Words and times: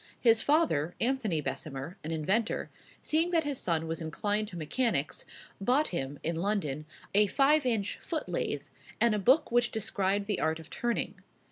His 0.19 0.41
father, 0.41 0.95
Anthony 0.99 1.41
Bessemer, 1.41 1.95
an 2.03 2.09
inventor, 2.09 2.71
seeing 3.03 3.29
that 3.29 3.43
his 3.43 3.59
son 3.59 3.85
was 3.87 4.01
inclined 4.01 4.47
to 4.47 4.57
mechanics, 4.57 5.25
bought 5.61 5.89
him, 5.89 6.17
in 6.23 6.37
London, 6.37 6.85
a 7.13 7.27
five 7.27 7.67
inch 7.67 7.99
foot 7.99 8.27
lathe, 8.27 8.63
and 8.99 9.13
a 9.13 9.19
book 9.19 9.51
which 9.51 9.69
described 9.69 10.25
the 10.25 10.39
art 10.39 10.59
of 10.59 10.71
turning. 10.71 11.21